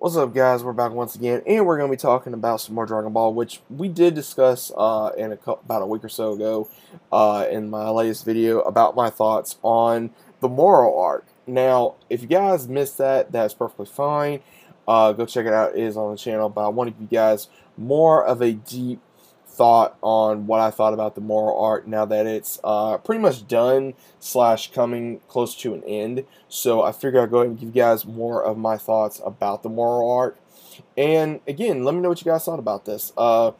[0.00, 0.64] What's up, guys?
[0.64, 3.34] We're back once again, and we're going to be talking about some more Dragon Ball,
[3.34, 6.70] which we did discuss uh, in a, about a week or so ago
[7.12, 10.08] uh, in my latest video about my thoughts on
[10.40, 11.26] the Moro arc.
[11.46, 14.40] Now, if you guys missed that, that's perfectly fine.
[14.88, 15.76] Uh, go check it out.
[15.76, 18.52] It is on the channel, but I want to give you guys more of a
[18.52, 19.00] deep
[19.50, 23.46] thought on what I thought about the Moro arc now that it's uh, pretty much
[23.46, 26.24] done slash coming close to an end.
[26.48, 29.62] So I figured I'd go ahead and give you guys more of my thoughts about
[29.62, 30.38] the Moro arc.
[30.96, 33.12] And again, let me know what you guys thought about this.
[33.16, 33.52] Uh,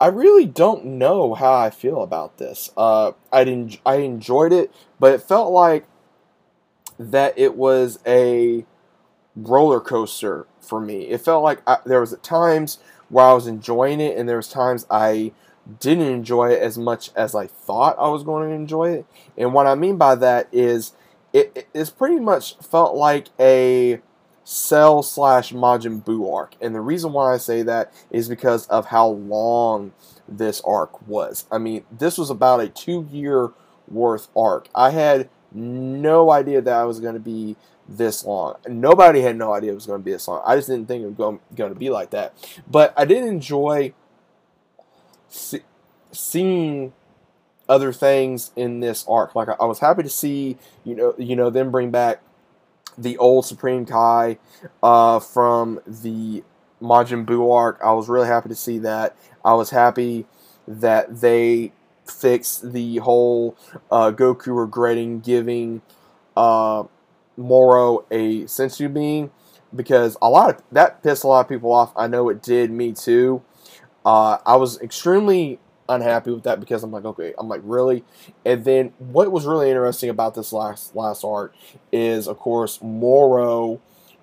[0.00, 2.70] I really don't know how I feel about this.
[2.76, 3.78] Uh, I didn't.
[3.84, 5.84] I enjoyed it, but it felt like
[6.98, 8.64] that it was a
[9.36, 11.02] roller coaster for me.
[11.02, 12.78] It felt like I, there was at times
[13.12, 15.32] where I was enjoying it, and there was times I
[15.78, 19.06] didn't enjoy it as much as I thought I was going to enjoy it.
[19.36, 20.94] And what I mean by that is
[21.32, 24.00] it, it's pretty much felt like a
[24.44, 26.56] Cell slash Majin Buu arc.
[26.60, 29.92] And the reason why I say that is because of how long
[30.26, 31.46] this arc was.
[31.52, 33.50] I mean, this was about a two year
[33.88, 34.68] worth arc.
[34.74, 37.56] I had no idea that I was going to be
[37.88, 38.56] this long.
[38.68, 40.42] Nobody had no idea it was going to be this long.
[40.46, 42.34] I just didn't think it was to be like that.
[42.70, 43.92] But I did enjoy
[45.28, 45.60] see,
[46.12, 46.92] seeing
[47.68, 49.34] other things in this arc.
[49.34, 52.22] Like I, I was happy to see, you know, you know, them bring back
[52.96, 54.38] the old Supreme Kai
[54.82, 56.44] uh, from the
[56.80, 57.80] Majin Buu arc.
[57.82, 59.16] I was really happy to see that.
[59.44, 60.26] I was happy
[60.68, 61.72] that they
[62.04, 63.56] fixed the whole
[63.90, 65.82] uh, Goku regretting giving
[66.36, 66.84] uh,
[67.36, 69.30] Moro a senzu bean
[69.74, 71.92] because a lot of that pissed a lot of people off.
[71.96, 73.42] I know it did me too.
[74.04, 78.04] Uh, I was extremely unhappy with that because I'm like, okay, I'm like, really?
[78.44, 81.54] And then what was really interesting about this last last art
[81.90, 83.80] is, of course, Moro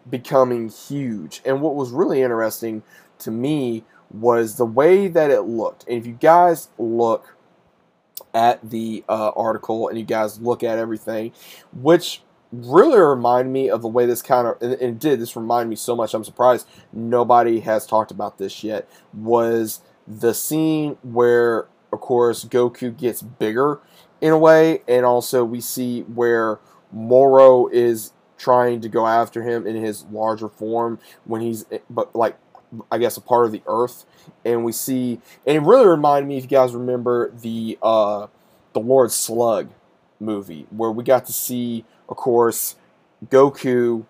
[0.10, 1.42] becoming huge.
[1.46, 2.84] And what was really interesting
[3.20, 5.86] to me was the way that it looked.
[5.88, 7.36] And if you guys look
[8.34, 11.32] at the uh, article and you guys look at everything,
[11.74, 15.70] which really remind me of the way this kind of and it did this remind
[15.70, 21.68] me so much i'm surprised nobody has talked about this yet was the scene where
[21.94, 23.80] of course goku gets bigger
[24.20, 26.60] in a way and also we see where
[26.92, 32.36] moro is trying to go after him in his larger form when he's but like
[32.92, 34.06] i guess a part of the earth
[34.46, 38.28] and we see and it really reminded me if you guys remember the uh
[38.74, 39.70] the lord slug
[40.20, 42.76] movie where we got to see of course,
[43.28, 44.06] Goku,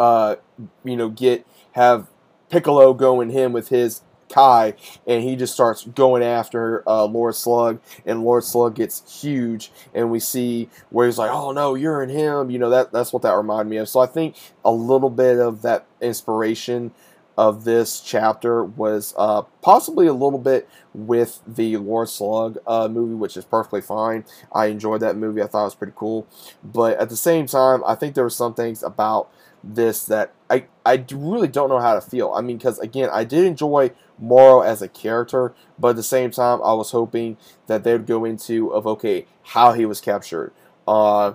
[0.00, 0.36] uh,
[0.84, 2.08] you know, get have
[2.50, 4.74] Piccolo go going him with his Kai,
[5.06, 10.10] and he just starts going after uh, Lord Slug, and Lord Slug gets huge, and
[10.10, 13.22] we see where he's like, "Oh no, you're in him." You know that that's what
[13.22, 13.88] that reminded me of.
[13.88, 16.92] So I think a little bit of that inspiration
[17.38, 23.14] of this chapter was uh, possibly a little bit with the Lord Slug uh, movie,
[23.14, 24.24] which is perfectly fine.
[24.52, 25.40] I enjoyed that movie.
[25.40, 26.26] I thought it was pretty cool.
[26.64, 29.30] But at the same time, I think there were some things about
[29.62, 32.32] this that I, I really don't know how to feel.
[32.32, 36.32] I mean, because again, I did enjoy Moro as a character, but at the same
[36.32, 37.36] time, I was hoping
[37.68, 40.52] that they would go into of okay, how he was captured.
[40.88, 41.34] Uh,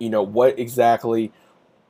[0.00, 1.32] you know, what exactly,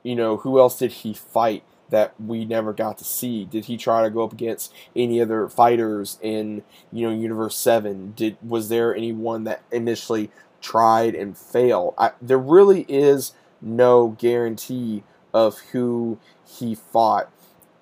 [0.03, 1.63] you know, who else did he fight?
[1.89, 3.45] That we never got to see?
[3.45, 8.13] Did he try to go up against any other fighters in you know Universe Seven?
[8.15, 10.31] Did was there anyone that initially
[10.61, 11.93] tried and failed?
[11.97, 15.03] I, there really is no guarantee
[15.33, 17.29] of who he fought,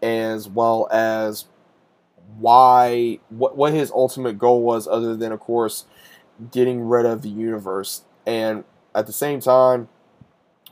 [0.02, 1.46] as well as
[2.38, 5.86] why what what his ultimate goal was, other than of course
[6.52, 8.04] getting rid of the universe.
[8.26, 9.88] And at the same time,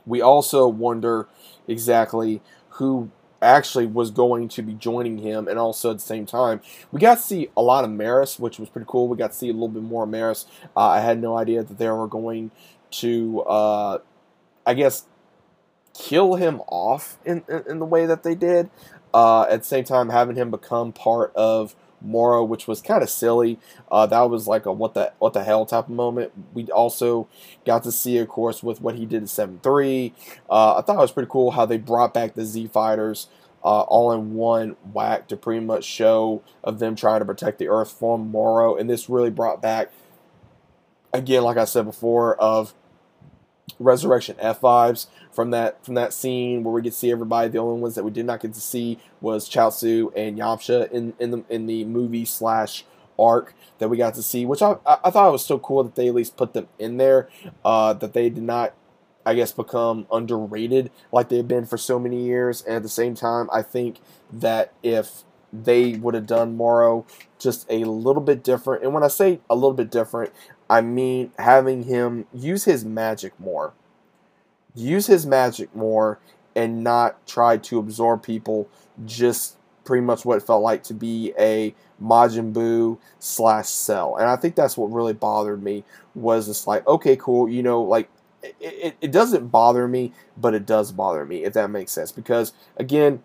[0.06, 1.28] we also wonder
[1.66, 3.10] exactly who
[3.44, 6.60] actually was going to be joining him, and also at the same time,
[6.90, 9.08] we got to see a lot of Merus, which was pretty cool.
[9.08, 10.46] We got to see a little bit more of Merus.
[10.76, 12.50] Uh, I had no idea that they were going
[12.92, 13.98] to, uh,
[14.66, 15.04] I guess,
[15.92, 18.70] kill him off in, in, in the way that they did.
[19.12, 23.10] Uh, at the same time, having him become part of Moro, which was kind of
[23.10, 23.58] silly.
[23.90, 26.32] Uh, that was like a what the what the hell type of moment.
[26.52, 27.28] We also
[27.64, 30.12] got to see, of course, with what he did in Seven Three.
[30.48, 33.28] Uh, I thought it was pretty cool how they brought back the Z Fighters.
[33.64, 37.68] Uh, all in one whack to pretty much show of them trying to protect the
[37.68, 38.76] Earth from Moro.
[38.76, 39.90] and this really brought back,
[41.14, 42.74] again, like I said before, of
[43.78, 47.48] Resurrection F vibes from that from that scene where we to see everybody.
[47.48, 51.14] The only ones that we did not get to see was Chaozu and Yamcha in
[51.18, 52.84] in the in the movie slash
[53.18, 55.94] arc that we got to see, which I I thought it was so cool that
[55.94, 57.28] they at least put them in there.
[57.64, 58.74] Uh, that they did not
[59.26, 62.62] I guess, become underrated like they've been for so many years.
[62.62, 64.00] And at the same time, I think
[64.32, 65.22] that if
[65.52, 67.06] they would have done Moro
[67.38, 70.32] just a little bit different, and when I say a little bit different,
[70.68, 73.72] I mean having him use his magic more.
[74.74, 76.18] Use his magic more
[76.56, 78.68] and not try to absorb people
[79.04, 84.16] just pretty much what it felt like to be a Majin Buu slash Cell.
[84.16, 85.84] And I think that's what really bothered me
[86.14, 88.08] was it's like, okay, cool, you know, like
[88.60, 92.12] it, it, doesn't bother me, but it does bother me, if that makes sense.
[92.12, 93.22] Because again,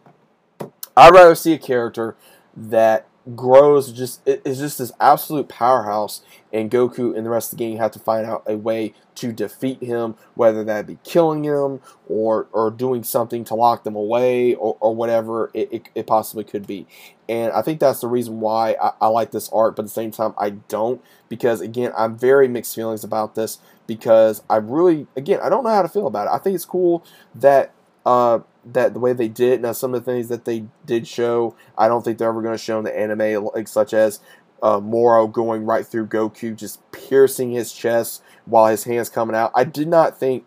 [0.96, 2.16] I'd rather see a character
[2.56, 6.22] that grows just is just this absolute powerhouse
[6.52, 7.78] and Goku and the rest of the game.
[7.78, 12.48] Have to find out a way to defeat him whether that be killing him or
[12.52, 16.66] or doing something to lock them away or, or whatever it, it, it possibly could
[16.66, 16.88] be.
[17.28, 19.92] And I think that's the reason why I, I like this art but at the
[19.92, 25.08] same time I don't because again I'm very mixed feelings about this because I really
[25.16, 26.32] again I don't know how to feel about it.
[26.34, 27.06] I think it's cool
[27.36, 27.74] that
[28.06, 28.40] uh,
[28.74, 29.62] that the way they did.
[29.62, 32.58] Now, some of the things that they did show, I don't think they're ever going
[32.58, 34.20] to show in the anime, like such as
[34.62, 39.52] uh, Moro going right through Goku, just piercing his chest while his hands coming out.
[39.56, 40.46] I did not think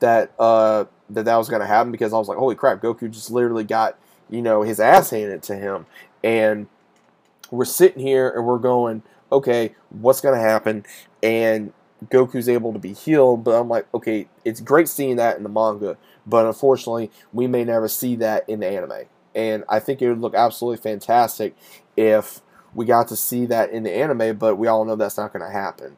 [0.00, 3.10] that uh, that that was going to happen because I was like, holy crap, Goku
[3.10, 3.98] just literally got
[4.30, 5.86] you know his ass handed to him,
[6.22, 6.68] and
[7.50, 10.84] we're sitting here and we're going, okay, what's going to happen?
[11.22, 11.72] And
[12.06, 15.48] Goku's able to be healed, but I'm like, okay, it's great seeing that in the
[15.48, 15.96] manga,
[16.26, 19.06] but unfortunately, we may never see that in the anime.
[19.34, 21.56] And I think it would look absolutely fantastic
[21.96, 22.40] if
[22.74, 25.44] we got to see that in the anime, but we all know that's not going
[25.44, 25.96] to happen.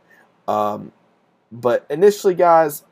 [0.49, 0.93] Um,
[1.53, 2.85] but initially, guys,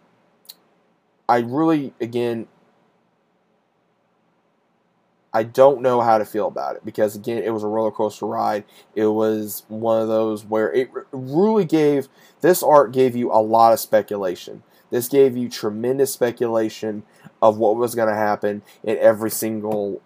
[1.29, 2.49] I really, again,
[5.33, 8.27] I don't know how to feel about it because again, it was a roller coaster
[8.27, 8.65] ride.
[8.95, 12.09] It was one of those where it really gave
[12.41, 14.63] this art gave you a lot of speculation.
[14.91, 17.03] This gave you tremendous speculation
[17.43, 20.01] of what was going to happen in every single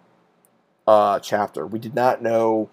[0.85, 1.65] uh, chapter.
[1.65, 2.69] We did not know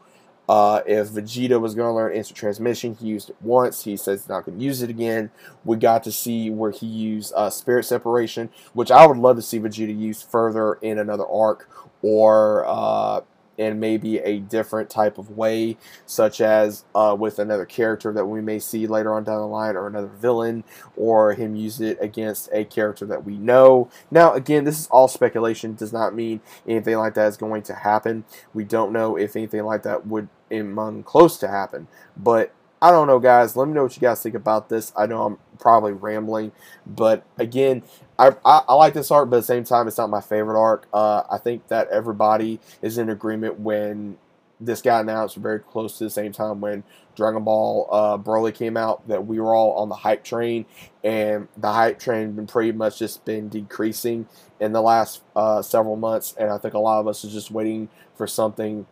[0.49, 2.97] uh, if Vegeta was going to learn instant transmission.
[2.97, 3.85] He used it once.
[3.85, 5.31] He says he's not going to use it again.
[5.65, 9.43] We got to see where he used uh, spirit separation, which I would love to
[9.43, 11.71] see Vegeta use further in another arc
[12.03, 13.21] or uh,
[13.61, 15.77] in maybe a different type of way,
[16.07, 19.77] such as uh, with another character that we may see later on down the line,
[19.77, 20.65] or another villain,
[20.97, 23.91] or him use it against a character that we know.
[24.11, 27.75] Now, again, this is all speculation, does not mean anything like that is going to
[27.75, 28.25] happen.
[28.55, 31.87] We don't know if anything like that would among close to happen,
[32.17, 32.53] but
[32.83, 33.57] I don't know, guys.
[33.57, 34.93] Let me know what you guys think about this.
[34.97, 36.53] I know I'm probably rambling,
[36.87, 37.83] but again,
[38.19, 40.59] I, I, I, like this arc, but at the same time, it's not my favorite
[40.59, 40.89] arc.
[40.93, 44.17] Uh, I think that everybody is in agreement when
[44.61, 46.85] this got announced very close to the same time when
[47.17, 50.65] Dragon Ball uh, Broly came out that we were all on the hype train,
[51.05, 54.27] and the hype train been pretty much just been decreasing
[54.59, 57.51] in the last uh, several months, and I think a lot of us are just
[57.51, 58.87] waiting for something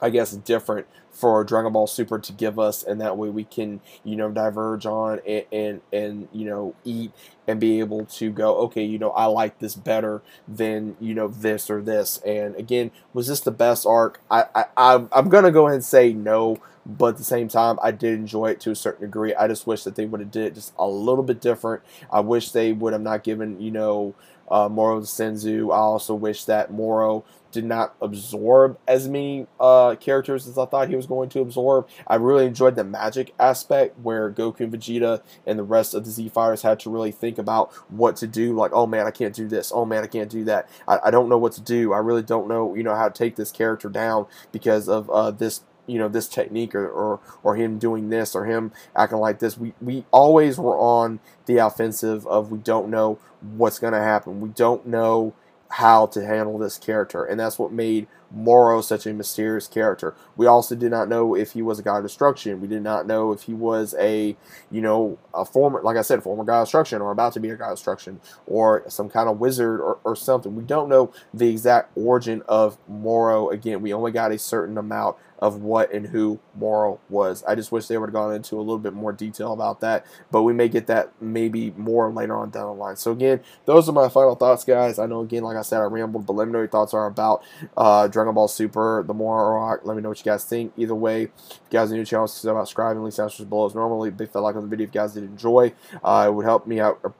[0.00, 3.80] I guess, different for Dragon Ball Super to give us, and that way we can,
[4.02, 7.12] you know, diverge on and, and, and you know, eat
[7.46, 11.28] and be able to go, okay, you know, I like this better than, you know,
[11.28, 12.18] this or this.
[12.18, 14.20] And again, was this the best arc?
[14.30, 14.46] I,
[14.76, 18.14] I, I'm to go ahead and say no, but at the same time, I did
[18.14, 19.34] enjoy it to a certain degree.
[19.34, 21.82] I just wish that they would have did it just a little bit different.
[22.10, 24.14] I wish they would have not given, you know,
[24.50, 25.72] uh, Moro Senzu.
[25.72, 30.88] I also wish that Moro did not absorb as many uh, characters as I thought
[30.88, 31.86] he was going to absorb.
[32.06, 36.10] I really enjoyed the magic aspect where Goku and Vegeta and the rest of the
[36.10, 38.54] Z Fighters had to really think about what to do.
[38.54, 39.70] Like, oh man, I can't do this.
[39.72, 40.68] Oh man, I can't do that.
[40.88, 41.92] I, I don't know what to do.
[41.92, 45.30] I really don't know, you know, how to take this character down because of uh,
[45.30, 49.38] this you know this technique or, or or him doing this or him acting like
[49.38, 49.58] this.
[49.58, 54.40] We we always were on the offensive of we don't know what's going to happen.
[54.40, 55.34] We don't know
[55.70, 60.14] how to handle this character, and that's what made Moro such a mysterious character.
[60.36, 62.60] We also did not know if he was a god of destruction.
[62.60, 64.36] We did not know if he was a,
[64.70, 67.50] you know, a former, like I said, former god of destruction or about to be
[67.50, 70.56] a god of destruction or some kind of wizard or, or something.
[70.56, 73.50] We don't know the exact origin of Moro.
[73.50, 77.42] Again, we only got a certain amount of what and who Moro was.
[77.42, 80.06] I just wish they would have gone into a little bit more detail about that,
[80.30, 82.94] but we may get that maybe more later on down the line.
[82.94, 85.00] So again, those are my final thoughts, guys.
[85.00, 87.42] I know again, like I said, I rambled, but your thoughts are about
[87.76, 89.84] uh, Dragon Ball Super, the Moro arc.
[89.84, 90.72] Let me know what you guys think.
[90.76, 93.02] Either way, if you guys are new to the channel, subscribing.
[93.02, 94.10] Leave answers below as normally.
[94.10, 95.72] Big fat like on the video if you guys did enjoy.
[96.04, 97.10] Uh, it would help me out uh,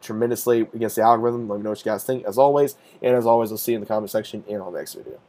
[0.00, 1.48] tremendously against the algorithm.
[1.48, 2.76] Let me know what you guys think, as always.
[3.00, 5.20] And as always, I'll see you in the comment section and on the next video.